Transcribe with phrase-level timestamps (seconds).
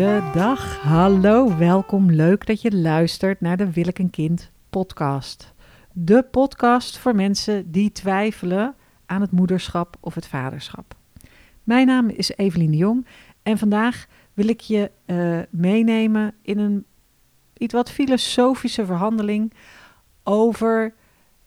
[0.00, 2.10] Goedendag, hallo, welkom.
[2.10, 5.54] Leuk dat je luistert naar de Wil ik een kind podcast.
[5.92, 8.74] De podcast voor mensen die twijfelen
[9.06, 10.94] aan het moederschap of het vaderschap.
[11.62, 13.06] Mijn naam is Evelien de Jong
[13.42, 16.84] en vandaag wil ik je uh, meenemen in een
[17.56, 19.52] iets wat filosofische verhandeling
[20.22, 20.94] over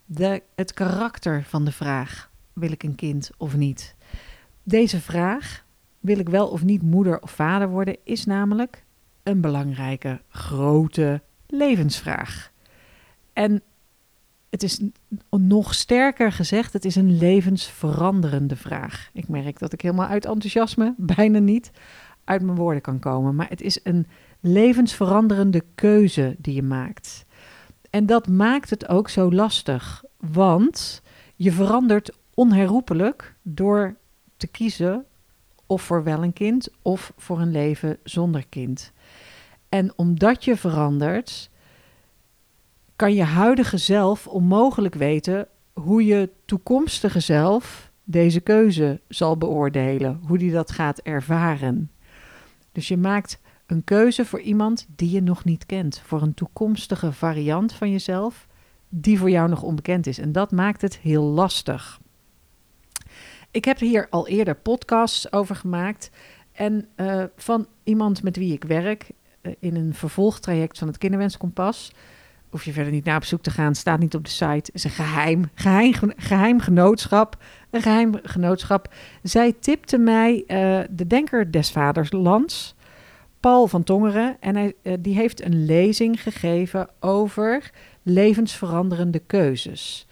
[0.06, 3.96] de, het karakter van de vraag: wil ik een kind of niet?
[4.64, 5.66] Deze vraag,
[6.04, 8.84] wil ik wel of niet moeder of vader worden, is namelijk
[9.24, 12.52] een belangrijke, grote levensvraag.
[13.34, 13.62] En
[14.50, 14.82] het is
[15.30, 19.10] nog sterker gezegd, het is een levensveranderende vraag.
[19.14, 21.72] Ik merk dat ik helemaal uit enthousiasme bijna niet
[22.24, 23.36] uit mijn woorden kan komen.
[23.36, 24.08] Maar het is een
[24.40, 27.26] levensveranderende keuze die je maakt.
[27.90, 31.02] En dat maakt het ook zo lastig, want
[31.36, 33.96] je verandert onherroepelijk door
[34.38, 35.06] te kiezen
[35.74, 38.92] of voor wel een kind of voor een leven zonder kind.
[39.70, 41.50] En omdat je verandert,
[42.96, 50.38] kan je huidige zelf onmogelijk weten hoe je toekomstige zelf deze keuze zal beoordelen, hoe
[50.38, 51.92] die dat gaat ervaren.
[52.72, 57.12] Dus je maakt een keuze voor iemand die je nog niet kent, voor een toekomstige
[57.12, 58.48] variant van jezelf
[58.90, 60.18] die voor jou nog onbekend is.
[60.18, 62.02] En dat maakt het heel lastig.
[63.54, 66.10] Ik heb hier al eerder podcasts over gemaakt.
[66.52, 69.12] En uh, van iemand met wie ik werk
[69.42, 71.92] uh, in een vervolgtraject van het Kinderwenskompas.
[72.50, 74.72] Hoef je verder niet naar op zoek te gaan, staat niet op de site.
[74.74, 75.50] is een geheim,
[76.18, 77.44] geheim, genootschap.
[77.70, 78.94] Een geheim genootschap.
[79.24, 82.76] Zij tipte mij uh, de denker des vaders Lans,
[83.40, 84.38] Paul van Tongeren.
[84.40, 87.72] En hij, die heeft een lezing gegeven over
[88.04, 90.08] levensveranderende keuzes.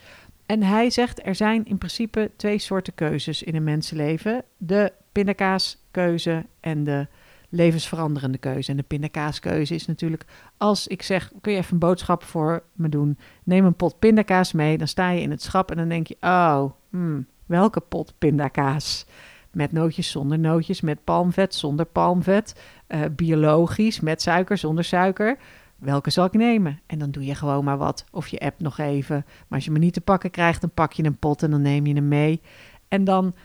[0.52, 6.46] En hij zegt er zijn in principe twee soorten keuzes in een mensenleven: de pindakaaskeuze
[6.60, 7.08] en de
[7.50, 8.72] levensveranderende keuze.
[8.72, 10.26] En de pindakaaskeuze is natuurlijk
[10.58, 13.18] als ik zeg: kun je even een boodschap voor me doen?
[13.44, 14.78] Neem een pot pindakaas mee.
[14.78, 19.06] Dan sta je in het schap en dan denk je: oh, hmm, welke pot pindakaas?
[19.52, 25.38] Met nootjes, zonder nootjes, met palmvet, zonder palmvet, uh, biologisch, met suiker, zonder suiker
[25.82, 26.80] welke zal ik nemen?
[26.86, 28.06] En dan doe je gewoon maar wat.
[28.12, 29.16] Of je app nog even.
[29.26, 31.62] Maar als je me niet te pakken krijgt, dan pak je een pot en dan
[31.62, 32.42] neem je hem mee.
[32.88, 33.36] En dan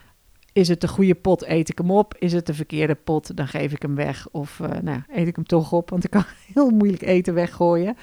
[0.52, 2.14] is het de goede pot, eet ik hem op.
[2.18, 4.28] Is het de verkeerde pot, dan geef ik hem weg.
[4.30, 7.96] Of uh, nou, eet ik hem toch op, want ik kan heel moeilijk eten weggooien.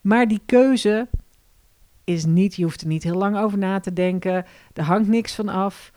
[0.00, 1.08] Maar die keuze
[2.04, 4.44] is niet, je hoeft er niet heel lang over na te denken.
[4.72, 5.92] Er hangt niks van af.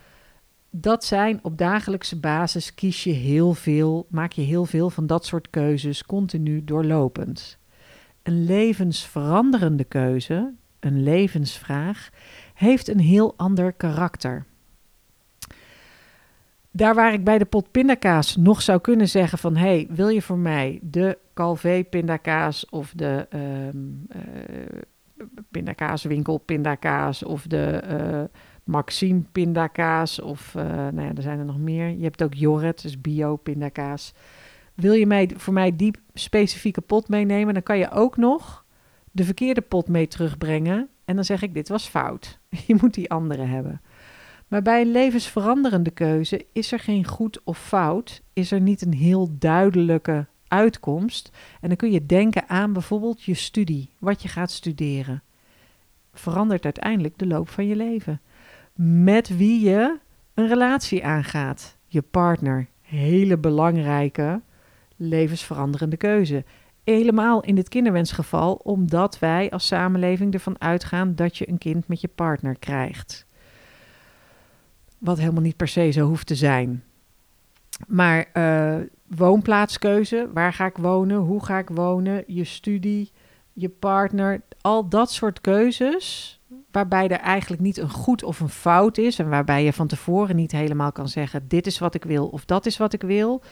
[0.70, 5.26] Dat zijn op dagelijkse basis kies je heel veel, maak je heel veel van dat
[5.26, 7.58] soort keuzes continu doorlopend
[8.28, 12.10] een levensveranderende keuze, een levensvraag,
[12.54, 14.44] heeft een heel ander karakter.
[16.70, 19.56] Daar waar ik bij de pot pindakaas nog zou kunnen zeggen van...
[19.56, 24.80] hey, wil je voor mij de Calvé pindakaas of de uh, uh,
[25.50, 27.22] pindakaaswinkel pindakaas...
[27.22, 31.88] of de uh, Maxime pindakaas of uh, nou ja, er zijn er nog meer.
[31.88, 34.14] Je hebt ook Jorret, dus bio pindakaas
[34.80, 38.64] wil je mij, voor mij die specifieke pot meenemen, dan kan je ook nog
[39.10, 40.88] de verkeerde pot mee terugbrengen.
[41.04, 42.38] En dan zeg ik, dit was fout.
[42.66, 43.80] Je moet die andere hebben.
[44.48, 48.22] Maar bij een levensveranderende keuze is er geen goed of fout.
[48.32, 51.30] Is er niet een heel duidelijke uitkomst.
[51.60, 55.22] En dan kun je denken aan bijvoorbeeld je studie, wat je gaat studeren.
[56.12, 58.20] Verandert uiteindelijk de loop van je leven.
[59.04, 59.98] Met wie je
[60.34, 61.76] een relatie aangaat.
[61.86, 62.66] Je partner.
[62.80, 64.40] Hele belangrijke
[64.98, 66.44] levensveranderende keuze.
[66.84, 72.00] Helemaal in dit kinderwensgeval, omdat wij als samenleving ervan uitgaan dat je een kind met
[72.00, 73.26] je partner krijgt.
[74.98, 76.82] Wat helemaal niet per se zo hoeft te zijn.
[77.86, 78.76] Maar uh,
[79.06, 83.12] woonplaatskeuze, waar ga ik wonen, hoe ga ik wonen, je studie,
[83.52, 86.38] je partner, al dat soort keuzes,
[86.70, 90.36] waarbij er eigenlijk niet een goed of een fout is en waarbij je van tevoren
[90.36, 93.42] niet helemaal kan zeggen: dit is wat ik wil of dat is wat ik wil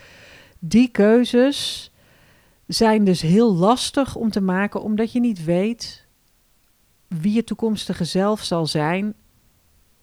[0.59, 1.91] die keuzes
[2.67, 6.07] zijn dus heel lastig om te maken, omdat je niet weet
[7.09, 9.15] wie je toekomstige zelf zal zijn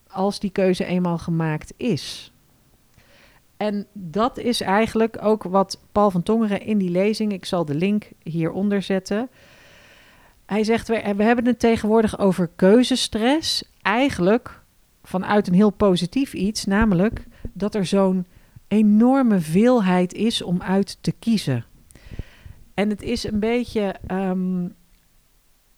[0.08, 2.34] als die keuze eenmaal gemaakt is.
[3.58, 7.76] En dat is eigenlijk ook wat Paul van Tongeren in die lezing, ik zal de
[7.76, 9.30] link hieronder zetten.
[10.46, 13.64] Hij zegt, we, we hebben het tegenwoordig over keuzestress.
[13.82, 14.62] Eigenlijk
[15.04, 18.26] vanuit een heel positief iets, namelijk dat er zo'n
[18.74, 21.66] enorme veelheid is om uit te kiezen.
[22.74, 24.76] En het is een beetje um,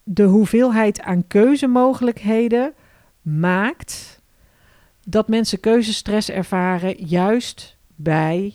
[0.04, 2.74] de hoeveelheid aan keuzemogelijkheden
[3.22, 4.22] maakt
[5.04, 8.54] dat mensen keuzestress ervaren, juist bij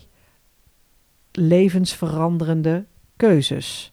[1.31, 2.85] levensveranderende
[3.17, 3.90] keuzes.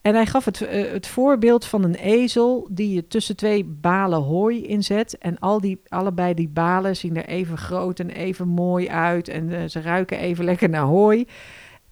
[0.00, 4.22] En hij gaf het, eh, het voorbeeld van een ezel die je tussen twee balen
[4.22, 5.18] hooi inzet.
[5.18, 9.28] En al die, allebei die balen zien er even groot en even mooi uit.
[9.28, 11.26] En eh, ze ruiken even lekker naar hooi.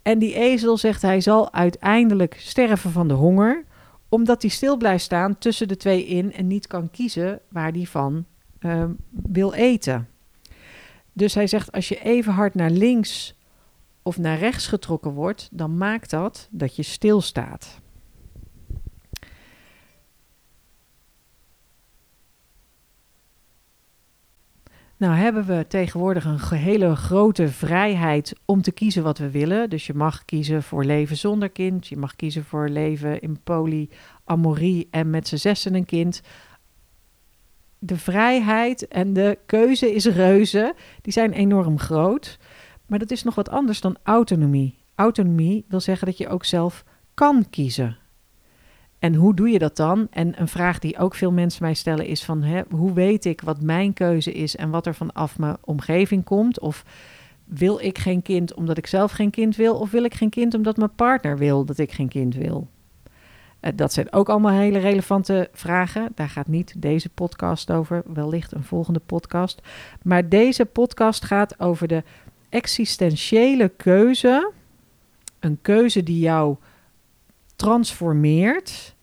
[0.01, 3.65] En die ezel zegt hij zal uiteindelijk sterven van de honger.
[4.09, 7.85] Omdat hij stil blijft staan tussen de twee in en niet kan kiezen waar hij
[7.85, 8.25] van
[8.59, 10.07] ehm, wil eten.
[11.13, 13.35] Dus hij zegt als je even hard naar links
[14.01, 17.79] of naar rechts getrokken wordt, dan maakt dat dat je stilstaat.
[24.97, 29.69] Nou hebben we tegenwoordig een hele grote vrijheid om te kiezen wat we willen.
[29.69, 31.87] Dus je mag kiezen voor leven zonder kind.
[31.87, 36.21] Je mag kiezen voor leven in polyamorie en met z'n zessen een kind.
[37.79, 40.75] De vrijheid en de keuze is reuze.
[41.01, 42.39] Die zijn enorm groot.
[42.85, 44.77] Maar dat is nog wat anders dan autonomie.
[44.95, 46.83] Autonomie wil zeggen dat je ook zelf
[47.13, 47.97] kan kiezen.
[48.99, 50.07] En hoe doe je dat dan?
[50.09, 52.43] En een vraag die ook veel mensen mij stellen is van...
[52.43, 56.59] Hè, hoe weet ik wat mijn keuze is en wat er vanaf mijn omgeving komt?
[56.59, 56.85] Of
[57.45, 59.75] wil ik geen kind omdat ik zelf geen kind wil?
[59.75, 62.67] Of wil ik geen kind omdat mijn partner wil dat ik geen kind wil?
[63.61, 66.11] Uh, dat zijn ook allemaal hele relevante vragen.
[66.15, 69.61] Daar gaat niet deze podcast over, wellicht een volgende podcast.
[70.01, 72.03] Maar deze podcast gaat over de
[72.49, 74.51] existentiële keuze.
[75.39, 76.55] Een keuze die jou
[77.57, 78.95] transformeert.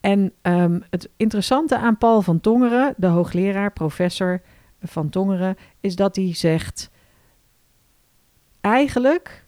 [0.00, 4.42] En um, het interessante aan Paul van Tongeren, de hoogleraar, professor
[4.82, 6.90] van Tongeren, is dat hij zegt:
[8.60, 9.46] eigenlijk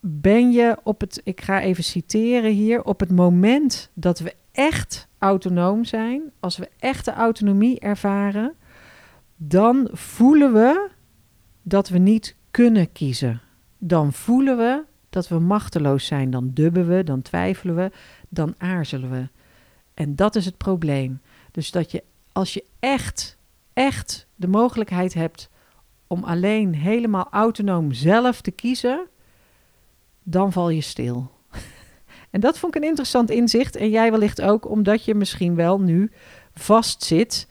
[0.00, 5.08] ben je op het, ik ga even citeren hier, op het moment dat we echt
[5.18, 8.54] autonoom zijn, als we echte autonomie ervaren,
[9.36, 10.90] dan voelen we
[11.62, 13.40] dat we niet kunnen kiezen.
[13.78, 16.30] Dan voelen we dat we machteloos zijn.
[16.30, 17.90] Dan dubben we, dan twijfelen we,
[18.28, 19.28] dan aarzelen we.
[19.94, 21.20] En dat is het probleem.
[21.50, 23.36] Dus dat je, als je echt,
[23.72, 25.50] echt de mogelijkheid hebt
[26.06, 29.06] om alleen helemaal autonoom zelf te kiezen,
[30.22, 31.30] dan val je stil.
[32.30, 33.76] en dat vond ik een interessant inzicht.
[33.76, 36.10] En jij wellicht ook, omdat je misschien wel nu
[36.54, 37.48] vastzit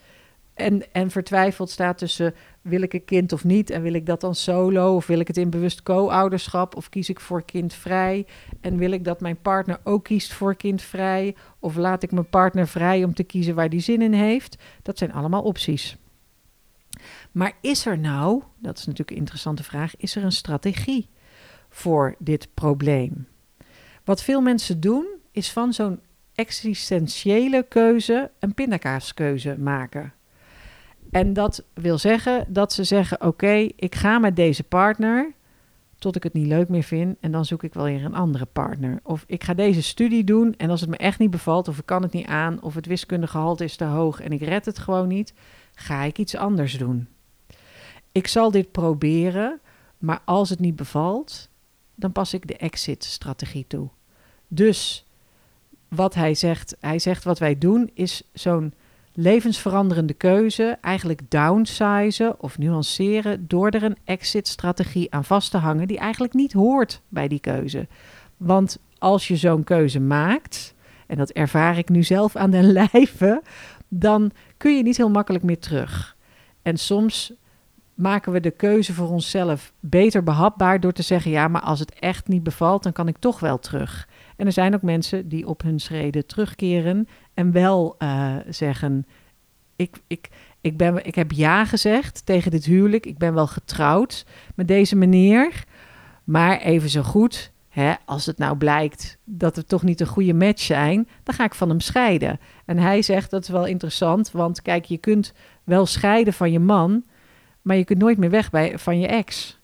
[0.54, 4.20] en, en vertwijfeld staat tussen wil ik een kind of niet en wil ik dat
[4.20, 8.26] dan solo of wil ik het in bewust co-ouderschap of kies ik voor kindvrij
[8.60, 12.68] en wil ik dat mijn partner ook kiest voor kindvrij of laat ik mijn partner
[12.68, 14.56] vrij om te kiezen waar die zin in heeft.
[14.82, 15.96] Dat zijn allemaal opties.
[17.32, 21.08] Maar is er nou, dat is natuurlijk een interessante vraag, is er een strategie
[21.68, 23.26] voor dit probleem?
[24.04, 26.00] Wat veel mensen doen is van zo'n
[26.34, 30.12] existentiële keuze een pindakaaskeuze maken.
[31.12, 35.32] En dat wil zeggen dat ze zeggen: Oké, ik ga met deze partner
[35.98, 38.44] tot ik het niet leuk meer vind en dan zoek ik wel weer een andere
[38.44, 39.00] partner.
[39.02, 41.86] Of ik ga deze studie doen en als het me echt niet bevalt of ik
[41.86, 45.08] kan het niet aan of het wiskundegehalte is te hoog en ik red het gewoon
[45.08, 45.34] niet,
[45.74, 47.08] ga ik iets anders doen.
[48.12, 49.60] Ik zal dit proberen,
[49.98, 51.48] maar als het niet bevalt,
[51.94, 53.88] dan pas ik de exit-strategie toe.
[54.48, 55.06] Dus
[55.88, 58.74] wat hij zegt, hij zegt wat wij doen is zo'n
[59.14, 65.98] levensveranderende keuze eigenlijk downsizen of nuanceren door er een exit-strategie aan vast te hangen die
[65.98, 67.86] eigenlijk niet hoort bij die keuze.
[68.36, 70.74] Want als je zo'n keuze maakt,
[71.06, 73.42] en dat ervaar ik nu zelf aan den lijve,
[73.88, 76.16] dan kun je niet heel makkelijk meer terug.
[76.62, 77.32] En soms
[77.94, 81.94] maken we de keuze voor onszelf beter behapbaar door te zeggen: ja, maar als het
[81.94, 84.08] echt niet bevalt, dan kan ik toch wel terug.
[84.36, 89.06] En er zijn ook mensen die op hun schreden terugkeren en wel uh, zeggen:
[89.76, 90.28] ik, ik,
[90.60, 93.06] ik, ben, ik heb ja gezegd tegen dit huwelijk.
[93.06, 95.64] Ik ben wel getrouwd met deze meneer.
[96.24, 100.34] Maar even zo goed, hè, als het nou blijkt dat we toch niet een goede
[100.34, 102.40] match zijn, dan ga ik van hem scheiden.
[102.64, 105.32] En hij zegt dat is wel interessant, want kijk, je kunt
[105.64, 107.04] wel scheiden van je man,
[107.62, 109.60] maar je kunt nooit meer weg bij, van je ex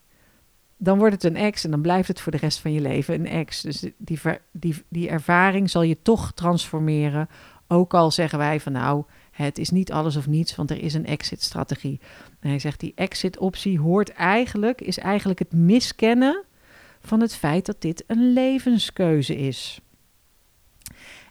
[0.78, 3.14] dan wordt het een ex en dan blijft het voor de rest van je leven
[3.14, 3.60] een ex.
[3.60, 4.20] Dus die,
[4.52, 7.28] die, die ervaring zal je toch transformeren.
[7.68, 10.94] Ook al zeggen wij van nou, het is niet alles of niets, want er is
[10.94, 12.00] een exit-strategie.
[12.40, 16.44] Hij zegt die exit-optie hoort eigenlijk, is eigenlijk het miskennen
[17.00, 19.80] van het feit dat dit een levenskeuze is.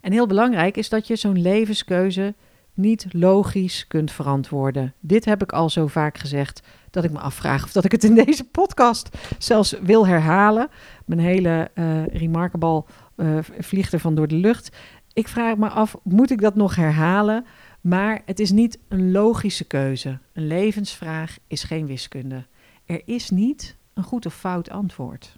[0.01, 2.36] En heel belangrijk is dat je zo'n levenskeuze
[2.74, 4.94] niet logisch kunt verantwoorden.
[5.00, 8.03] Dit heb ik al zo vaak gezegd dat ik me afvraag of dat ik het
[8.03, 10.70] in deze podcast zelfs wil herhalen.
[11.06, 12.84] Mijn hele uh, remarkable
[13.15, 14.77] uh, vliegt ervan door de lucht.
[15.17, 17.45] Ik vraag me af, moet ik dat nog herhalen?
[17.81, 20.19] Maar het is niet een logische keuze.
[20.33, 22.45] Een levensvraag is geen wiskunde.
[22.86, 25.38] Er is niet een goed of fout antwoord.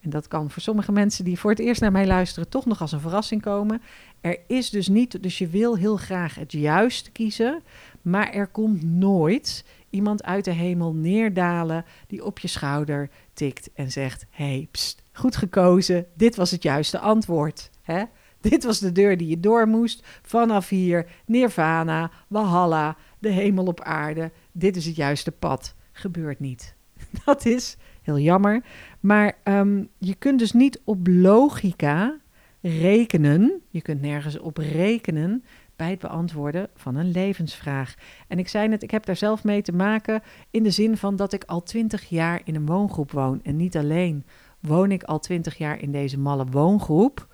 [0.00, 2.80] en dat kan voor sommige mensen die voor het eerst naar mij luisteren toch nog
[2.80, 3.82] als een verrassing komen.
[4.20, 7.62] Er is dus niet, dus je wil heel graag het juiste kiezen,
[8.02, 13.90] maar er komt nooit iemand uit de hemel neerdalen die op je schouder tikt en
[13.90, 14.68] zegt: hey,
[15.12, 17.70] goed gekozen, dit was het juiste antwoord.
[17.82, 18.04] Hè?
[18.50, 20.06] Dit was de deur die je door moest.
[20.22, 24.30] Vanaf hier, Nirvana, Walhalla, de hemel op aarde.
[24.52, 25.74] Dit is het juiste pad.
[25.92, 26.74] Gebeurt niet.
[27.24, 28.64] Dat is heel jammer.
[29.00, 32.16] Maar um, je kunt dus niet op logica
[32.60, 33.62] rekenen.
[33.70, 35.44] Je kunt nergens op rekenen
[35.76, 37.94] bij het beantwoorden van een levensvraag.
[38.28, 41.16] En ik zei net, ik heb daar zelf mee te maken in de zin van
[41.16, 43.40] dat ik al twintig jaar in een woongroep woon.
[43.42, 44.24] En niet alleen
[44.60, 47.28] woon ik al twintig jaar in deze malle woongroep.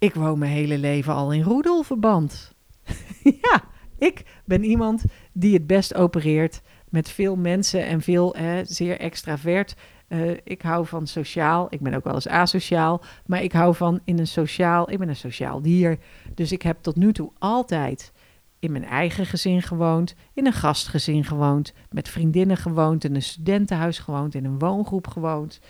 [0.00, 2.54] Ik woon mijn hele leven al in roedelverband.
[3.42, 3.62] ja,
[3.98, 9.74] ik ben iemand die het best opereert met veel mensen en veel zeer extravert.
[10.08, 11.66] Uh, ik hou van sociaal.
[11.70, 13.02] Ik ben ook wel eens asociaal.
[13.26, 14.90] Maar ik hou van in een sociaal.
[14.90, 15.98] Ik ben een sociaal dier.
[16.34, 18.12] Dus ik heb tot nu toe altijd
[18.58, 20.14] in mijn eigen gezin gewoond.
[20.34, 21.72] In een gastgezin gewoond.
[21.90, 23.04] Met vriendinnen gewoond.
[23.04, 24.34] In een studentenhuis gewoond.
[24.34, 25.60] In een woongroep gewoond.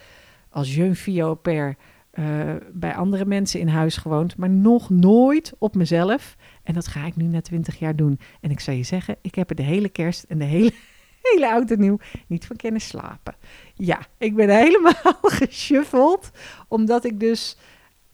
[0.50, 1.76] Als jeune fille.
[2.14, 6.36] Uh, bij andere mensen in huis gewoond, maar nog nooit op mezelf.
[6.62, 8.18] En dat ga ik nu na twintig jaar doen.
[8.40, 10.72] En ik zou je zeggen, ik heb er de hele kerst en de hele
[11.32, 13.34] hele oud en nieuw niet van kunnen slapen.
[13.74, 16.30] Ja, ik ben helemaal geshuffeld,
[16.68, 17.56] omdat ik dus...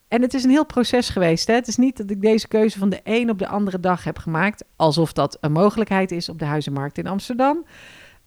[0.08, 1.46] En het is een heel proces geweest.
[1.46, 1.54] Hè?
[1.54, 4.18] Het is niet dat ik deze keuze van de een op de andere dag heb
[4.18, 7.64] gemaakt, alsof dat een mogelijkheid is op de Huizenmarkt in Amsterdam.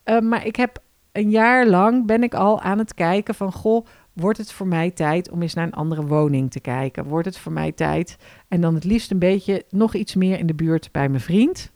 [0.06, 3.86] Uh, maar ik heb een jaar lang ben ik al aan het kijken van, goh,
[4.14, 7.06] wordt het voor mij tijd om eens naar een andere woning te kijken?
[7.06, 8.18] Wordt het voor mij tijd?
[8.48, 11.72] En dan het liefst een beetje nog iets meer in de buurt bij mijn vriend,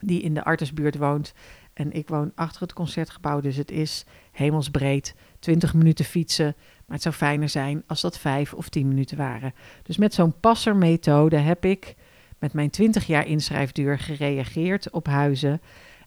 [0.00, 1.34] die in de Artesbuurt woont.
[1.72, 6.54] En ik woon achter het concertgebouw, dus het is hemelsbreed 20 minuten fietsen.
[6.86, 9.54] Maar het zou fijner zijn als dat 5 of 10 minuten waren.
[9.82, 11.94] Dus met zo'n passermethode heb ik
[12.38, 15.60] met mijn 20 jaar inschrijfduur gereageerd op huizen.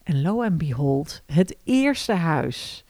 [0.04, 2.85] En lo and behold, het eerste huis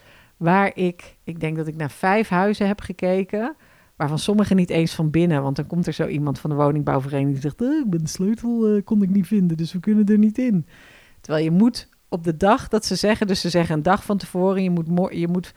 [0.45, 3.55] waar ik, ik denk dat ik naar vijf huizen heb gekeken,
[3.95, 7.33] waarvan sommige niet eens van binnen, want dan komt er zo iemand van de woningbouwvereniging
[7.33, 10.05] die zegt, eh, ik ben de sleutel, uh, kon ik niet vinden, dus we kunnen
[10.05, 10.65] er niet in.
[11.21, 14.17] Terwijl je moet op de dag dat ze zeggen, dus ze zeggen een dag van
[14.17, 15.53] tevoren, je moet, je moet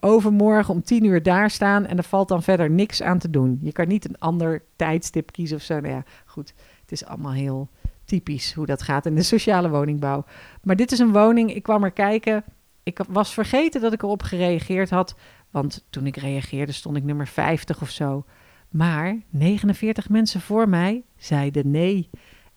[0.00, 3.58] overmorgen om tien uur daar staan en er valt dan verder niks aan te doen.
[3.62, 5.80] Je kan niet een ander tijdstip kiezen of zo.
[5.80, 7.68] Nou ja, goed, het is allemaal heel
[8.04, 10.24] typisch hoe dat gaat in de sociale woningbouw.
[10.62, 12.44] Maar dit is een woning, ik kwam er kijken.
[12.86, 15.14] Ik was vergeten dat ik erop gereageerd had,
[15.50, 18.24] want toen ik reageerde stond ik nummer 50 of zo.
[18.70, 22.10] Maar 49 mensen voor mij zeiden nee.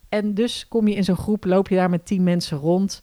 [0.10, 3.02] En dus kom je in zo'n groep, loop je daar met 10 mensen rond.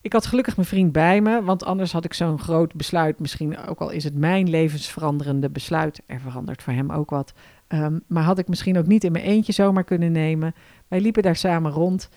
[0.00, 3.58] Ik had gelukkig mijn vriend bij me, want anders had ik zo'n groot besluit, misschien
[3.58, 7.32] ook al is het mijn levensveranderende besluit, er verandert voor hem ook wat,
[7.68, 10.54] um, maar had ik misschien ook niet in mijn eentje zomaar kunnen nemen.
[10.88, 12.08] Wij liepen daar samen rond.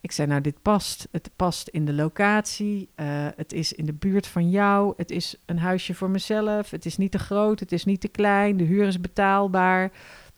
[0.00, 1.08] Ik zei, nou, dit past.
[1.10, 2.88] Het past in de locatie.
[2.96, 4.94] Uh, het is in de buurt van jou.
[4.96, 6.70] Het is een huisje voor mezelf.
[6.70, 7.60] Het is niet te groot.
[7.60, 8.56] Het is niet te klein.
[8.56, 9.90] De huur is betaalbaar.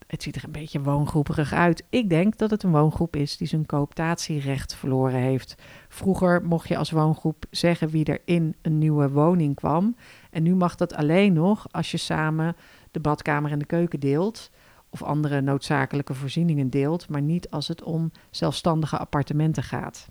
[0.06, 1.84] Het ziet er een beetje woongroeperig uit.
[1.88, 5.54] Ik denk dat het een woongroep is die zijn cooptatierecht verloren heeft.
[5.88, 9.96] Vroeger mocht je als woongroep zeggen wie er in een nieuwe woning kwam.
[10.30, 12.56] En nu mag dat alleen nog als je samen
[12.90, 14.50] de badkamer en de keuken deelt.
[14.92, 20.08] Of andere noodzakelijke voorzieningen deelt, maar niet als het om zelfstandige appartementen gaat.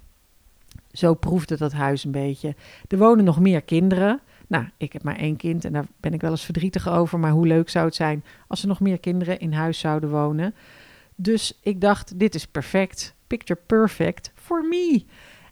[0.91, 2.55] Zo proefde dat huis een beetje.
[2.87, 4.19] Er wonen nog meer kinderen.
[4.47, 7.19] Nou, ik heb maar één kind en daar ben ik wel eens verdrietig over.
[7.19, 10.55] Maar hoe leuk zou het zijn als er nog meer kinderen in huis zouden wonen?
[11.15, 13.15] Dus ik dacht, dit is perfect.
[13.27, 15.05] Picture perfect for me.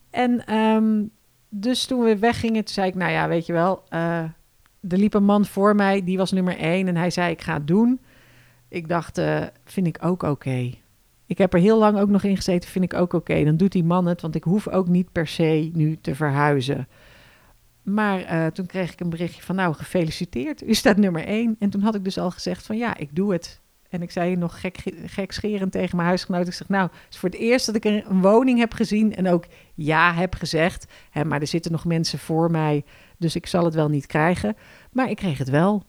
[0.10, 1.12] En um,
[1.50, 4.00] dus toen we weggingen, toen zei ik, nou ja, weet je wel, uh,
[4.90, 6.88] er liep een man voor mij, die was nummer één.
[6.88, 8.00] En hij zei, ik ga het doen.
[8.70, 10.72] Ik dacht, uh, vind ik ook oké.
[11.26, 13.44] Ik heb er heel lang ook nog in gezeten, vind ik ook oké.
[13.44, 16.88] Dan doet die man het, want ik hoef ook niet per se nu te verhuizen.
[17.84, 21.56] Maar uh, toen kreeg ik een berichtje van, nou, gefeliciteerd, u staat nummer één.
[21.60, 23.62] En toen had ik dus al gezegd van, ja, ik doe het.
[23.90, 26.48] En ik zei nog gek, gekscherend tegen mijn huisgenoot.
[26.48, 29.28] Ik zeg, nou, het is voor het eerst dat ik een woning heb gezien en
[29.28, 30.88] ook ja heb gezegd.
[31.10, 32.84] Hè, maar er zitten nog mensen voor mij,
[33.18, 34.56] dus ik zal het wel niet krijgen.
[34.92, 35.84] Maar ik kreeg het wel.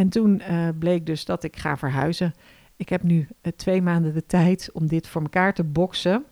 [0.00, 2.34] En toen uh, bleek dus dat ik ga verhuizen.
[2.76, 6.24] Ik heb nu uh, twee maanden de tijd om dit voor elkaar te boksen.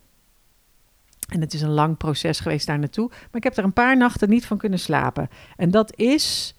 [1.32, 3.08] En het is een lang proces geweest daar naartoe.
[3.08, 5.28] Maar ik heb er een paar nachten niet van kunnen slapen.
[5.56, 6.54] En dat is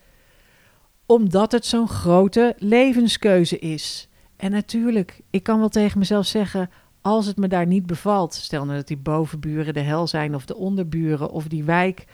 [1.06, 4.10] omdat het zo'n grote levenskeuze is.
[4.36, 6.70] En natuurlijk, ik kan wel tegen mezelf zeggen:
[7.02, 10.46] als het me daar niet bevalt, stel nou dat die bovenburen de hel zijn of
[10.46, 12.06] de onderburen of die wijk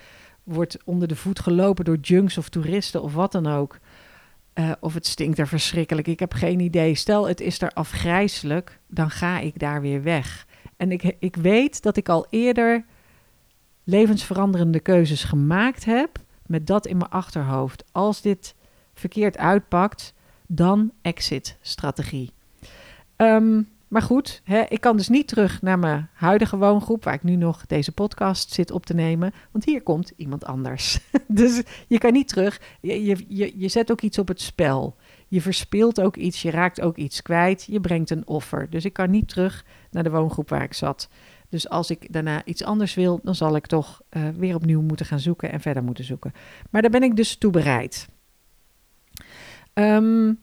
[0.43, 3.79] wordt onder de voet gelopen door junks of toeristen of wat dan ook.
[4.55, 6.07] Uh, of het stinkt er verschrikkelijk.
[6.07, 6.95] Ik heb geen idee.
[6.95, 10.47] Stel, het is er afgrijzelijk, dan ga ik daar weer weg.
[10.77, 12.85] En ik, ik weet dat ik al eerder
[13.83, 17.83] levensveranderende keuzes gemaakt heb met dat in mijn achterhoofd.
[17.91, 18.55] Als dit
[18.93, 20.13] verkeerd uitpakt,
[20.47, 22.31] dan exit-strategie.
[23.15, 23.61] Ehm,
[23.95, 27.35] maar goed, hè, ik kan dus niet terug naar mijn huidige woongroep, waar ik nu
[27.35, 30.99] nog deze podcast zit op te nemen, want hier komt iemand anders.
[31.27, 32.61] dus je kan niet terug.
[32.81, 34.95] Je, je, je zet ook iets op het spel.
[35.27, 38.69] Je verspeelt ook iets, je raakt ook iets kwijt, je brengt een offer.
[38.69, 41.09] Dus ik kan niet terug naar de woongroep waar ik zat.
[41.49, 45.05] Dus als ik daarna iets anders wil, dan zal ik toch uh, weer opnieuw moeten
[45.05, 46.33] gaan zoeken en verder moeten zoeken.
[46.69, 48.07] Maar daar ben ik dus toe bereid.
[49.73, 50.39] Um,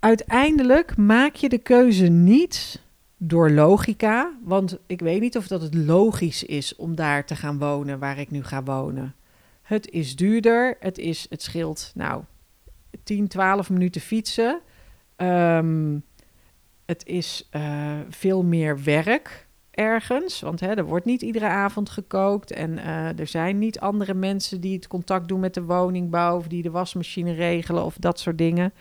[0.00, 2.82] uiteindelijk maak je de keuze niet
[3.16, 7.58] door logica, want ik weet niet of dat het logisch is om daar te gaan
[7.58, 9.14] wonen waar ik nu ga wonen.
[9.62, 12.22] Het is duurder, het, is, het scheelt nou
[13.02, 14.60] 10, 12 minuten fietsen.
[15.16, 16.02] Um,
[16.86, 22.50] het is uh, veel meer werk ergens, want hè, er wordt niet iedere avond gekookt
[22.50, 26.46] en uh, er zijn niet andere mensen die het contact doen met de woningbouw of
[26.46, 28.72] die de wasmachine regelen of dat soort dingen.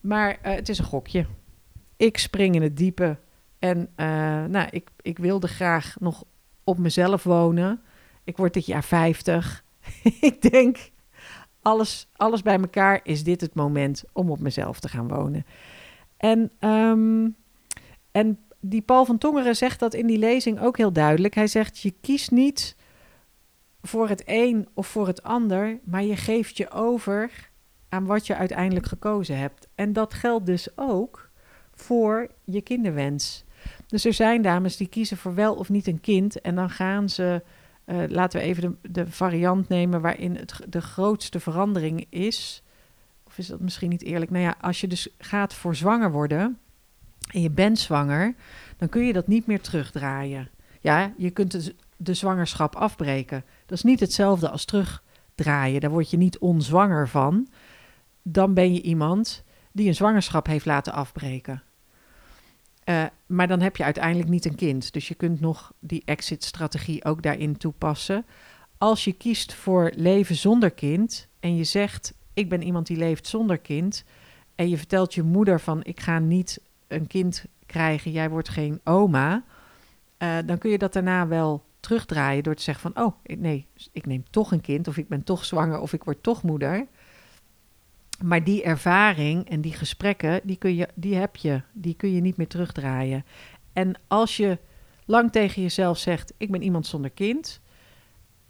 [0.00, 1.26] Maar uh, het is een gokje.
[1.96, 3.18] Ik spring in het diepe
[3.58, 3.88] en
[4.50, 6.24] nou, ik, ik wilde graag nog
[6.64, 7.82] op mezelf wonen.
[8.24, 9.64] Ik word dit jaar 50.
[10.30, 10.90] ik denk,
[11.62, 15.46] alles, alles bij elkaar is dit het moment om op mezelf te gaan wonen.
[16.16, 17.36] En, um,
[18.12, 21.34] en die Paul van Tongeren zegt dat in die lezing ook heel duidelijk.
[21.34, 22.76] Hij zegt: Je kiest niet
[23.82, 27.49] voor het een of voor het ander, maar je geeft je over
[27.90, 29.68] aan wat je uiteindelijk gekozen hebt.
[29.74, 31.30] En dat geldt dus ook
[31.74, 33.44] voor je kinderwens.
[33.86, 37.08] Dus er zijn dames die kiezen voor wel of niet een kind en dan gaan
[37.08, 37.42] ze.
[37.86, 42.62] Uh, laten we even de, de, variant nemen waarin het de grootste verandering is.
[43.26, 44.30] Of is dat misschien niet eerlijk?
[44.30, 46.58] Nou ja, als je dus gaat voor zwanger worden,
[47.32, 48.34] en je bent zwanger,
[48.76, 50.48] dan kun je dat niet meer terugdraaien.
[50.80, 53.44] Ja, je kunt de, de zwangerschap afbreken.
[53.66, 55.80] Dat is niet hetzelfde als terugdraaien.
[55.80, 57.48] Daar word je niet onzwanger van.
[58.22, 61.62] Dan ben je iemand die een zwangerschap heeft laten afbreken.
[62.84, 64.92] Uh, maar dan heb je uiteindelijk niet een kind.
[64.92, 68.26] Dus je kunt nog die exit-strategie ook daarin toepassen.
[68.78, 73.26] Als je kiest voor leven zonder kind en je zegt: Ik ben iemand die leeft
[73.26, 74.04] zonder kind.
[74.54, 78.80] En je vertelt je moeder van: Ik ga niet een kind krijgen, jij wordt geen
[78.84, 79.44] oma,
[80.18, 84.06] uh, dan kun je dat daarna wel terugdraaien door te zeggen van, oh nee, ik
[84.06, 86.86] neem toch een kind of ik ben toch zwanger of ik word toch moeder.
[88.24, 92.20] Maar die ervaring en die gesprekken, die, kun je, die heb je, die kun je
[92.20, 93.24] niet meer terugdraaien.
[93.72, 94.58] En als je
[95.04, 97.60] lang tegen jezelf zegt, ik ben iemand zonder kind,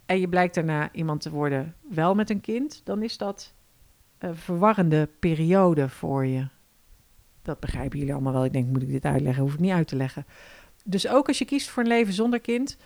[0.05, 3.53] en je blijkt daarna iemand te worden wel met een kind, dan is dat
[4.17, 6.47] een verwarrende periode voor je.
[7.41, 8.45] Dat begrijpen jullie allemaal wel.
[8.45, 9.43] Ik denk, moet ik dit uitleggen?
[9.43, 10.25] Hoef ik niet uit te leggen.
[10.85, 12.77] Dus ook als je kiest voor een leven zonder kind,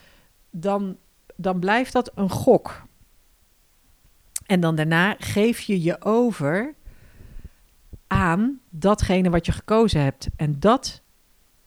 [0.50, 0.98] dan,
[1.36, 2.84] dan blijft dat een gok.
[4.46, 6.76] En dan daarna geef je je over
[8.08, 10.28] aan datgene wat je gekozen hebt.
[10.36, 11.02] En dat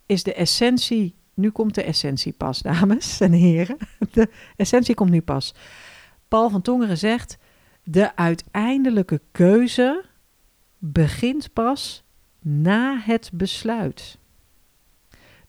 [0.06, 1.16] is de essentie.
[1.34, 3.76] Nu komt de essentie pas, dames en heren.
[4.12, 5.54] De essentie komt nu pas.
[6.28, 7.38] Paul van Tongeren zegt:
[7.82, 10.04] de uiteindelijke keuze
[10.78, 12.04] begint pas
[12.40, 14.18] na het besluit.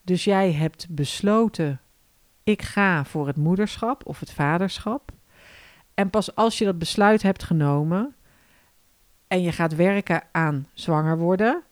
[0.02, 1.82] Dus jij hebt besloten,
[2.44, 5.12] ik ga voor het moederschap of het vaderschap.
[5.99, 8.15] En pas als je dat besluit hebt genomen
[9.27, 11.63] en je gaat werken aan zwanger worden,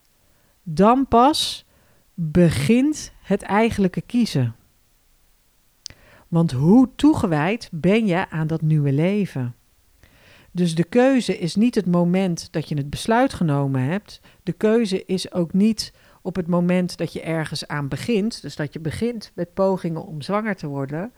[0.63, 1.65] dan pas
[2.13, 4.55] begint het eigenlijke kiezen.
[6.27, 9.55] Want hoe toegewijd ben je aan dat nieuwe leven?
[10.51, 14.21] Dus de keuze is niet het moment dat je het besluit genomen hebt.
[14.43, 18.41] De keuze is ook niet op het moment dat je ergens aan begint.
[18.41, 21.11] Dus dat je begint met pogingen om zwanger te worden.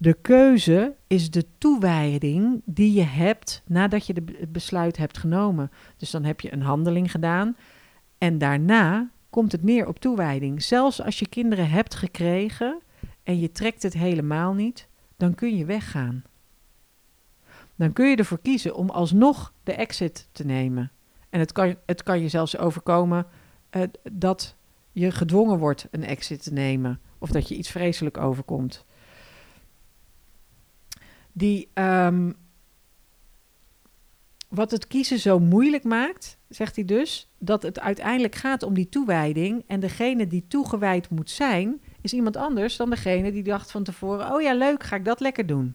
[0.00, 5.70] De keuze is de toewijding die je hebt nadat je het besluit hebt genomen.
[5.96, 7.56] Dus dan heb je een handeling gedaan
[8.18, 10.62] en daarna komt het neer op toewijding.
[10.62, 12.80] Zelfs als je kinderen hebt gekregen
[13.22, 16.24] en je trekt het helemaal niet, dan kun je weggaan
[17.78, 20.90] dan kun je ervoor kiezen om alsnog de exit te nemen.
[21.30, 23.26] En het kan, het kan je zelfs overkomen
[23.70, 23.82] uh,
[24.12, 24.56] dat
[24.92, 27.00] je gedwongen wordt een exit te nemen.
[27.18, 28.84] Of dat je iets vreselijk overkomt.
[31.32, 32.34] Die, um,
[34.48, 38.88] wat het kiezen zo moeilijk maakt, zegt hij dus, dat het uiteindelijk gaat om die
[38.88, 39.64] toewijding.
[39.66, 44.32] En degene die toegewijd moet zijn, is iemand anders dan degene die dacht van tevoren:
[44.34, 45.74] oh ja, leuk, ga ik dat lekker doen.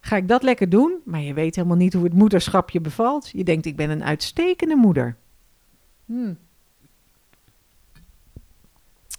[0.00, 3.30] ga ik dat lekker doen, maar je weet helemaal niet hoe het moederschap je bevalt.
[3.30, 5.16] Je denkt, ik ben een uitstekende moeder.
[6.04, 6.38] Hmm.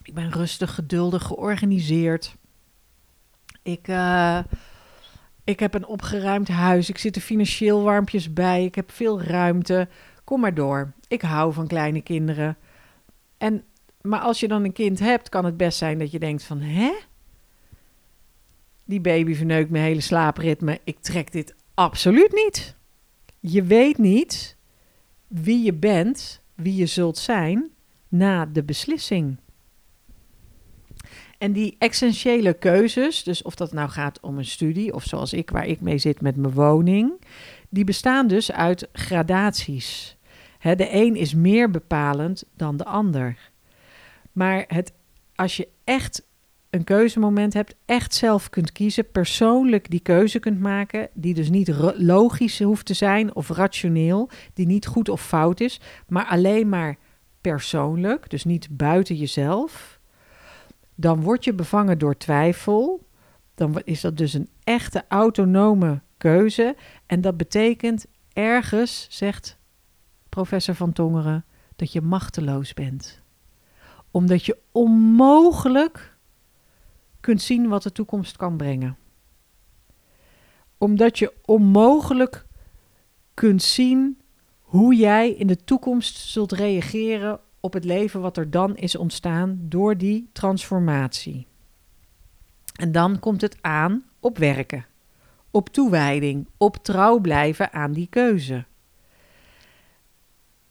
[0.03, 2.35] Ik ben rustig, geduldig, georganiseerd.
[3.63, 4.39] Ik, uh,
[5.45, 6.89] ik heb een opgeruimd huis.
[6.89, 8.65] Ik zit er financieel warmpjes bij.
[8.65, 9.87] Ik heb veel ruimte.
[10.23, 10.93] Kom maar door.
[11.07, 12.57] Ik hou van kleine kinderen.
[13.37, 13.63] En,
[14.01, 16.61] maar als je dan een kind hebt, kan het best zijn dat je denkt van...
[16.61, 16.91] Hè?
[18.85, 20.79] Die baby verneukt mijn hele slaapritme.
[20.83, 22.75] Ik trek dit absoluut niet.
[23.39, 24.57] Je weet niet
[25.27, 27.69] wie je bent, wie je zult zijn
[28.07, 29.37] na de beslissing.
[31.37, 35.49] En die essentiële keuzes, dus of dat nou gaat om een studie of zoals ik,
[35.49, 37.11] waar ik mee zit met mijn woning,
[37.69, 40.17] die bestaan dus uit gradaties.
[40.59, 43.51] de een is meer bepalend dan de ander.
[44.31, 44.93] Maar het,
[45.35, 46.23] als je echt
[46.69, 51.75] een keuzemoment hebt, echt zelf kunt kiezen, persoonlijk die keuze kunt maken, die dus niet
[51.97, 56.97] logisch hoeft te zijn of rationeel, die niet goed of fout is, maar alleen maar
[57.41, 59.94] persoonlijk, dus niet buiten jezelf,
[60.95, 63.07] dan word je bevangen door twijfel.
[63.55, 66.75] Dan is dat dus een echte autonome keuze.
[67.05, 69.57] En dat betekent ergens, zegt
[70.29, 73.21] professor Van Tongeren, dat je machteloos bent.
[74.11, 76.17] Omdat je onmogelijk
[77.19, 78.97] kunt zien wat de toekomst kan brengen.
[80.77, 82.45] Omdat je onmogelijk
[83.33, 84.21] kunt zien
[84.61, 89.57] hoe jij in de toekomst zult reageren op het leven wat er dan is ontstaan
[89.61, 91.47] door die transformatie.
[92.75, 94.85] En dan komt het aan op werken,
[95.51, 98.65] op toewijding, op trouw blijven aan die keuze.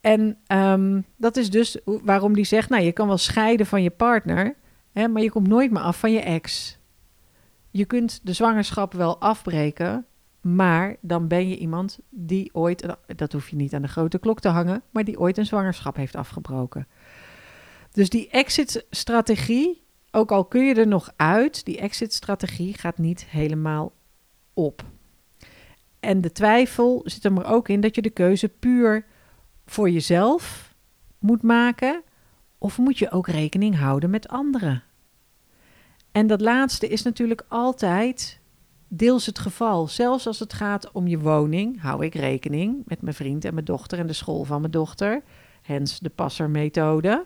[0.00, 3.90] En ehm, dat is dus waarom die zegt: Nou, je kan wel scheiden van je
[3.90, 4.54] partner,
[4.92, 6.78] hè, maar je komt nooit meer af van je ex.
[7.70, 10.06] Je kunt de zwangerschap wel afbreken,
[10.44, 14.40] maar dan ben je iemand die ooit, dat hoef je niet aan de grote klok
[14.40, 16.88] te hangen, maar die ooit een zwangerschap heeft afgebroken.
[17.92, 23.92] Dus die exit-strategie, ook al kun je er nog uit, die exit-strategie gaat niet helemaal
[24.54, 24.84] op.
[26.00, 29.06] En de twijfel zit er maar ook in dat je de keuze puur
[29.66, 30.74] voor jezelf
[31.18, 32.02] moet maken,
[32.58, 34.82] of moet je ook rekening houden met anderen?
[36.12, 38.40] En dat laatste is natuurlijk altijd
[38.96, 39.88] deels het geval.
[39.88, 43.66] Zelfs als het gaat om je woning, hou ik rekening met mijn vriend en mijn
[43.66, 45.22] dochter en de school van mijn dochter.
[45.62, 47.24] Hens de passermethode.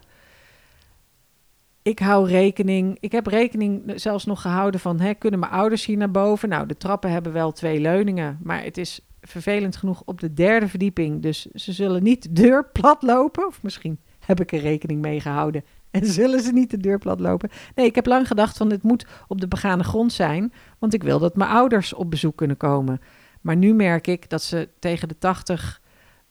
[1.83, 5.96] Ik hou rekening, ik heb rekening zelfs nog gehouden van, hè, kunnen mijn ouders hier
[5.96, 6.48] naar boven?
[6.48, 10.68] Nou, de trappen hebben wel twee leuningen, maar het is vervelend genoeg op de derde
[10.68, 11.22] verdieping.
[11.22, 13.46] Dus ze zullen niet de deur plat lopen.
[13.46, 17.20] Of misschien heb ik er rekening mee gehouden en zullen ze niet de deur plat
[17.20, 17.51] lopen?
[17.74, 21.03] Nee, ik heb lang gedacht van het moet op de begane grond zijn, want ik
[21.03, 23.01] wil dat mijn ouders op bezoek kunnen komen.
[23.40, 25.81] Maar nu merk ik dat ze tegen de 80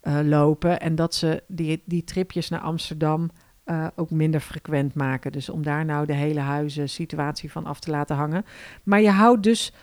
[0.01, 3.29] uh, eh, lopen en dat ze die, die tripjes naar Amsterdam
[3.65, 5.31] uh, ook minder frequent maken.
[5.31, 8.45] Dus om daar nou de hele huizen situatie van af te laten hangen.
[8.83, 9.73] Maar je houdt dus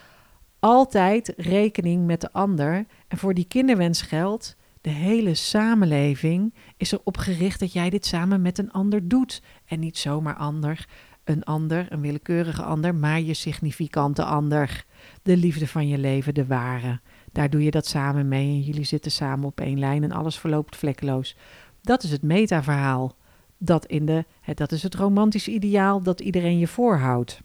[0.59, 2.85] altijd rekening met de ander.
[3.07, 8.41] En voor die kinderwens geldt de hele samenleving is erop gericht dat jij dit samen
[8.41, 9.41] met een ander doet.
[9.65, 10.87] En niet zomaar ander,
[11.23, 14.85] een ander, een willekeurige ander, maar je significante ander.
[15.21, 16.99] De liefde van je leven, de ware.
[17.31, 20.39] Daar doe je dat samen mee en jullie zitten samen op één lijn en alles
[20.39, 21.35] verloopt vlekkeloos.
[21.81, 23.15] Dat is het metaverhaal.
[23.57, 27.41] Dat, in de, dat is het romantische ideaal dat iedereen je voorhoudt.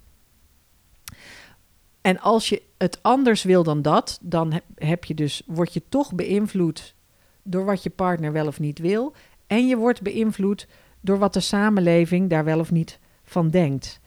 [2.01, 6.15] En als je het anders wil dan dat, dan heb je dus, word je toch
[6.15, 6.95] beïnvloed
[7.51, 9.15] door wat je partner wel of niet wil.
[9.47, 10.67] En je wordt beïnvloed
[11.01, 14.01] door wat de samenleving daar wel of niet van denkt.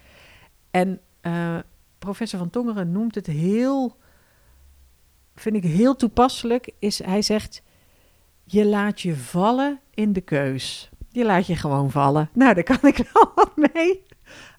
[0.71, 1.60] En uh,
[1.99, 3.97] professor Van Tongeren noemt het heel,
[5.36, 7.62] vind ik heel toepasselijk, is hij zegt,
[8.43, 10.89] je laat je vallen in de keus.
[11.10, 12.29] Je laat je gewoon vallen.
[12.34, 14.03] Nou, daar kan ik wel wat mee.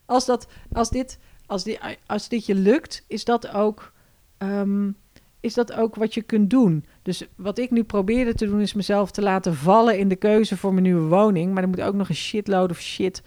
[0.07, 3.93] Als, dat, als, dit, als, die, als dit je lukt, is dat ook
[4.39, 4.91] ehm,
[5.45, 6.85] is dat ook wat je kunt doen.
[7.03, 10.57] Dus wat ik nu probeerde te doen, is mezelf te laten vallen in de keuze
[10.57, 11.53] voor mijn nieuwe woning.
[11.53, 13.23] Maar er moet ook nog een shitload of shit.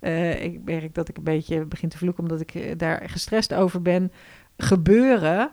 [0.00, 3.54] Uh, ik merk dat ik een beetje begin te vloeken omdat ik eh, daar gestrest
[3.54, 4.12] over ben.
[4.56, 5.50] Gebeuren.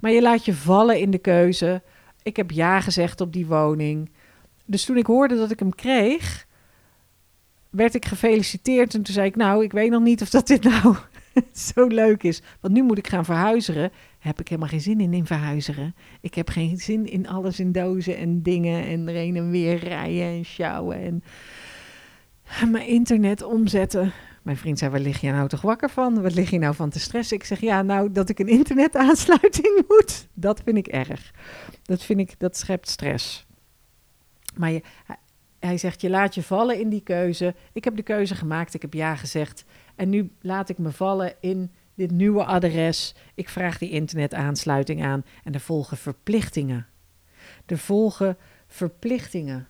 [0.00, 1.82] Maar je laat je vallen in de keuze.
[2.22, 4.10] Ik heb ja gezegd op die woning.
[4.64, 6.46] Dus toen ik hoorde dat ik hem kreeg,
[7.70, 8.94] werd ik gefeliciteerd.
[8.94, 10.96] En toen zei ik, nou, ik weet nog niet of dat dit nou
[11.74, 12.42] zo leuk is.
[12.60, 13.90] Want nu moet ik gaan verhuizen.
[14.18, 15.94] Heb ik helemaal geen zin in, in verhuizen.
[16.20, 20.26] Ik heb geen zin in alles in dozen en dingen en er en weer rijden
[20.26, 21.22] en sjouwen en
[22.70, 24.12] mijn internet omzetten.
[24.42, 26.22] Mijn vriend zei, waar lig je nou toch wakker van?
[26.22, 27.36] Wat lig je nou van te stressen?
[27.36, 31.30] Ik zeg, ja, nou, dat ik een internetaansluiting moet, dat vind ik erg.
[31.82, 33.46] Dat vind ik, dat schept stress.
[34.54, 34.80] Maar
[35.58, 37.54] hij zegt, je laat je vallen in die keuze.
[37.72, 39.64] Ik heb de keuze gemaakt, ik heb ja gezegd.
[39.96, 43.14] En nu laat ik me vallen in dit nieuwe adres.
[43.34, 46.86] Ik vraag die internetaansluiting aan en er volgen verplichtingen.
[47.66, 49.68] Er volgen verplichtingen.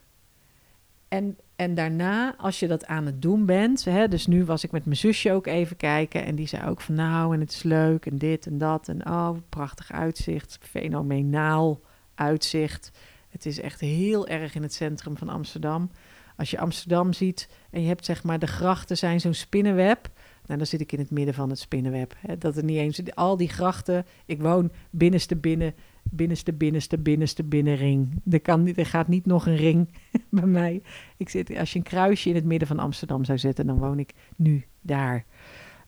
[1.07, 4.71] En, en daarna, als je dat aan het doen bent, hè, dus nu was ik
[4.71, 7.63] met mijn zusje ook even kijken en die zei ook van nou en het is
[7.63, 11.81] leuk en dit en dat en oh, prachtig uitzicht, fenomenaal
[12.15, 12.91] uitzicht.
[13.29, 15.89] Het is echt heel erg in het centrum van Amsterdam.
[16.35, 20.09] Als je Amsterdam ziet en je hebt zeg maar de grachten zijn zo'n spinnenweb.
[20.45, 22.15] Nou, dan zit ik in het midden van het spinnenweb.
[22.17, 22.37] Hè.
[22.37, 24.05] Dat er niet eens al die grachten.
[24.25, 28.21] Ik woon binnenste binnen, binnenste binnenste binnenste binnenring.
[28.29, 29.89] Er, kan, er gaat niet nog een ring
[30.29, 30.81] bij mij.
[31.17, 33.99] Ik zit, als je een kruisje in het midden van Amsterdam zou zetten, dan woon
[33.99, 35.25] ik nu daar.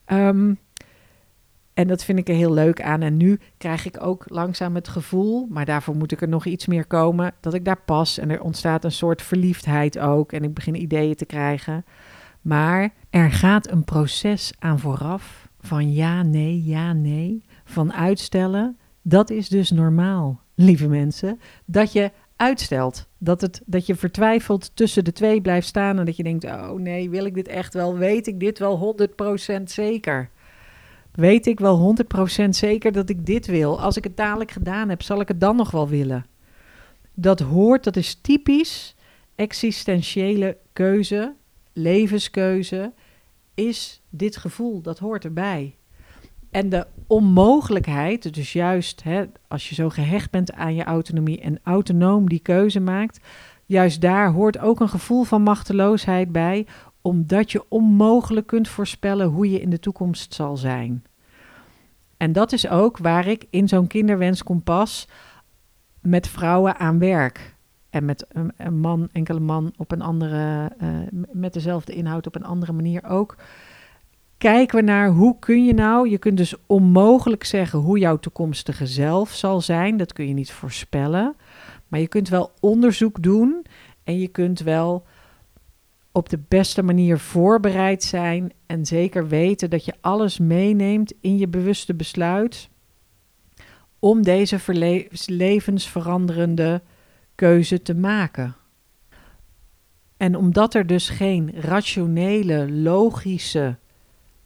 [0.07, 0.59] Um,
[1.75, 3.01] en dat vind ik er heel leuk aan.
[3.01, 6.65] En nu krijg ik ook langzaam het gevoel, maar daarvoor moet ik er nog iets
[6.65, 8.17] meer komen, dat ik daar pas.
[8.17, 10.31] En er ontstaat een soort verliefdheid ook.
[10.31, 11.85] En ik begin ideeën te krijgen.
[12.41, 17.43] Maar er gaat een proces aan vooraf van ja, nee, ja, nee.
[17.63, 18.77] Van uitstellen.
[19.01, 21.39] Dat is dus normaal, lieve mensen.
[21.65, 23.07] Dat je uitstelt.
[23.17, 25.99] Dat, het, dat je vertwijfeld tussen de twee blijft staan.
[25.99, 27.97] En dat je denkt: oh nee, wil ik dit echt wel?
[27.97, 28.95] Weet ik dit wel
[29.59, 30.29] 100% zeker?
[31.15, 31.95] Weet ik wel
[32.45, 33.81] 100% zeker dat ik dit wil.
[33.81, 36.25] Als ik het dadelijk gedaan heb, zal ik het dan nog wel willen.
[37.13, 38.95] Dat hoort, dat is typisch
[39.35, 41.33] existentiële keuze,
[41.73, 42.93] levenskeuze,
[43.53, 45.75] is dit gevoel, dat hoort erbij.
[46.51, 51.59] En de onmogelijkheid, dus juist hè, als je zo gehecht bent aan je autonomie en
[51.63, 53.19] autonoom die keuze maakt,
[53.65, 56.65] juist daar hoort ook een gevoel van machteloosheid bij,
[57.05, 61.03] omdat je onmogelijk kunt voorspellen hoe je in de toekomst zal zijn.
[62.17, 65.07] En dat is ook waar ik in zo'n kinderwenskompas
[66.01, 67.55] met vrouwen aan werk.
[67.89, 68.25] En met
[68.57, 70.89] een, man, enkele man op een andere, uh,
[71.31, 73.35] met dezelfde inhoud op een andere manier ook.
[74.37, 78.85] Kijken we naar hoe kun je nou, je kunt dus onmogelijk zeggen hoe jouw toekomstige
[78.85, 79.97] zelf zal zijn.
[79.97, 81.35] Dat kun je niet voorspellen.
[81.87, 83.65] Maar je kunt wel onderzoek doen
[84.03, 85.05] en je kunt wel
[86.15, 91.47] op de beste manier voorbereid zijn en zeker weten dat je alles meeneemt in je
[91.47, 92.69] bewuste besluit
[93.99, 94.59] om deze
[95.25, 96.81] levensveranderende
[97.35, 98.55] keuze te maken.
[100.17, 103.77] En omdat er dus geen rationele, logische,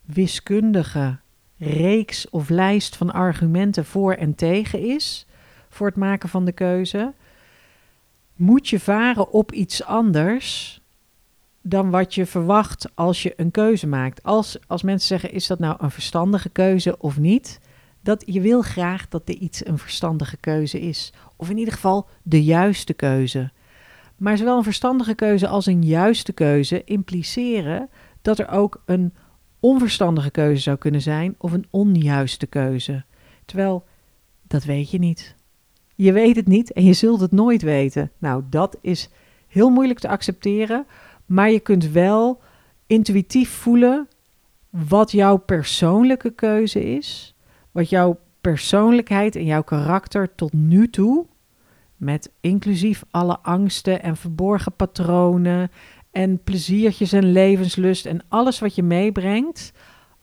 [0.05, 1.19] wiskundige
[1.58, 5.25] reeks of lijst van argumenten voor en tegen is
[5.69, 7.13] voor het maken van de keuze,
[8.36, 10.79] moet je varen op iets anders
[11.62, 14.24] dan wat je verwacht als je een keuze maakt.
[14.24, 17.60] Als, als mensen zeggen, is dat nou een verstandige keuze of niet?
[18.02, 21.13] Dat je wil graag dat er iets een verstandige keuze is.
[21.36, 23.52] Of in ieder geval de juiste keuze.
[24.17, 27.89] Maar zowel een verstandige keuze als een juiste keuze impliceren
[28.22, 29.13] dat er ook een
[29.60, 33.04] onverstandige keuze zou kunnen zijn of een onjuiste keuze.
[33.45, 33.86] Terwijl
[34.48, 35.36] dat weet je niet.
[35.95, 38.12] Je weet het niet en je zult het nooit weten.
[38.17, 39.10] Nou, dat is
[39.48, 40.86] heel moeilijk te accepteren,
[41.30, 42.42] maar je kunt wel
[42.88, 44.08] intuïtief voelen
[44.70, 47.36] wat jouw persoonlijke keuze is.
[47.72, 51.26] Wat jouw persoonlijkheid en jouw karakter tot nu toe,
[51.96, 55.72] met inclusief alle angsten en verborgen patronen
[56.12, 59.72] en pleziertjes en levenslust en alles wat je meebrengt,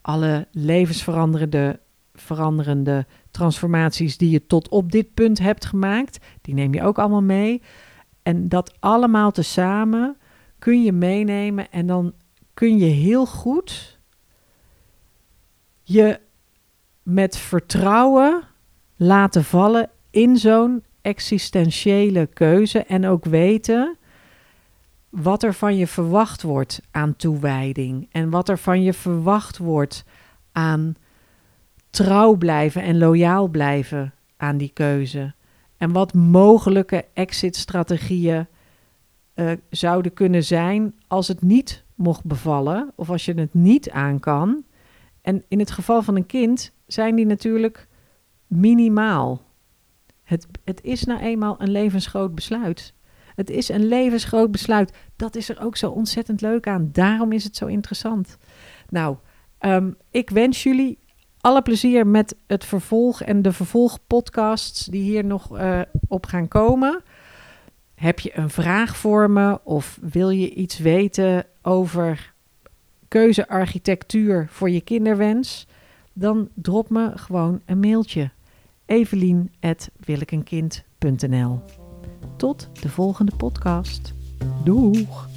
[0.00, 1.80] alle levensveranderende
[2.14, 7.22] veranderende transformaties die je tot op dit punt hebt gemaakt, die neem je ook allemaal
[7.22, 7.62] mee.
[8.22, 10.16] En dat allemaal tezamen
[10.58, 12.14] kun je meenemen en dan
[12.54, 13.98] kun je heel goed
[15.82, 16.20] je
[17.02, 18.42] met vertrouwen
[18.96, 23.96] laten vallen in zo'n existentiële keuze en ook weten
[25.08, 30.04] wat er van je verwacht wordt aan toewijding en wat er van je verwacht wordt
[30.52, 30.94] aan
[31.90, 35.34] trouw blijven en loyaal blijven aan die keuze.
[35.76, 38.46] En wat mogelijke exit-strategieën
[39.36, 44.20] uh, zouden kunnen zijn als het niet mocht bevallen of als je het niet aan
[44.20, 44.64] kan.
[45.22, 47.88] En in het geval van een kind zijn die natuurlijk
[48.46, 49.42] minimaal.
[50.22, 52.94] Het, het is nou eenmaal een levensgroot besluit.
[53.34, 54.92] Het is een levensgroot besluit.
[55.16, 56.88] Dat is er ook zo ontzettend leuk aan.
[56.92, 58.38] Daarom is het zo interessant.
[58.88, 59.16] Nou,
[59.60, 60.98] um, ik wens jullie
[61.40, 67.02] alle plezier met het vervolg en de vervolgpodcasts die hier nog uh, op gaan komen
[67.96, 72.32] heb je een vraag voor me of wil je iets weten over
[73.08, 75.66] keuzearchitectuur voor je kinderwens?
[76.12, 78.30] Dan drop me gewoon een mailtje.
[78.86, 81.62] evelien.willekenkind.nl
[82.36, 84.14] Tot de volgende podcast.
[84.64, 85.28] Doeg!